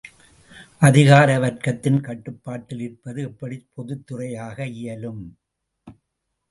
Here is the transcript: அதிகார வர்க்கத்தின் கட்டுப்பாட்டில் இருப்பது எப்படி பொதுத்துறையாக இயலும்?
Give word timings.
அதிகார 0.81 1.27
வர்க்கத்தின் 1.39 1.99
கட்டுப்பாட்டில் 2.01 2.79
இருப்பது 2.79 3.21
எப்படி 3.21 3.57
பொதுத்துறையாக 3.75 4.57
இயலும்? 4.73 5.23